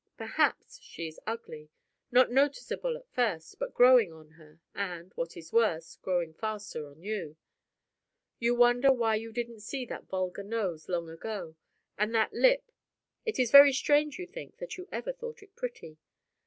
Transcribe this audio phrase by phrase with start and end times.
[0.17, 1.69] Perhaps she is ugly
[2.09, 7.03] not noticeable at first, but growing on her, and (what is worse) growing faster on
[7.03, 7.37] you.
[8.39, 11.55] You wonder why you didn't see that vulgar nose long ago;
[11.99, 12.71] and that lip
[13.27, 15.99] it is very strange, you think, that you ever thought it pretty.